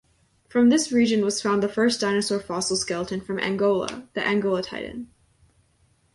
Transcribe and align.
From 0.49 0.69
this 0.69 0.91
region 0.91 1.23
was 1.23 1.43
found 1.43 1.61
the 1.61 1.69
first 1.69 2.01
dinosaur 2.01 2.39
fossil 2.39 2.75
skeleton 2.75 3.21
from 3.21 3.39
Angola: 3.39 4.09
the 4.15 4.21
"Angolatitan". 4.21 5.05